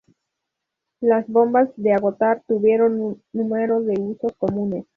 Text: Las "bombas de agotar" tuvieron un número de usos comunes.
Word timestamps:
Las 1.01 1.27
"bombas 1.27 1.69
de 1.75 1.93
agotar" 1.93 2.41
tuvieron 2.47 2.99
un 2.99 3.21
número 3.33 3.81
de 3.81 3.93
usos 4.01 4.31
comunes. 4.35 4.85